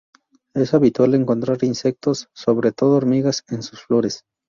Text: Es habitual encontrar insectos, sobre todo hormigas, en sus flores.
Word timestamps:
Es 0.55 0.73
habitual 0.73 1.13
encontrar 1.13 1.59
insectos, 1.63 2.27
sobre 2.33 2.71
todo 2.71 2.97
hormigas, 2.97 3.43
en 3.49 3.61
sus 3.61 3.83
flores. 3.83 4.23